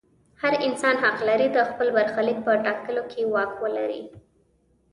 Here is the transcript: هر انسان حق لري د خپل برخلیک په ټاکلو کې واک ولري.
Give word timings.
هر 0.35 0.53
انسان 0.67 0.95
حق 1.03 1.17
لري 1.29 1.47
د 1.55 1.59
خپل 1.69 1.87
برخلیک 1.97 2.37
په 2.45 2.51
ټاکلو 2.65 3.03
کې 3.11 3.21
واک 3.33 3.51
ولري. 3.63 4.01